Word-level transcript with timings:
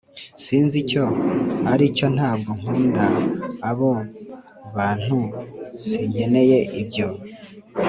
sinzi 0.43 0.75
icyo 0.83 1.03
aricyontabwo 1.71 2.49
nkunda 2.59 3.05
abo 3.69 3.91
bantusinkeneye 4.75 6.59
ibyo. 6.81 7.07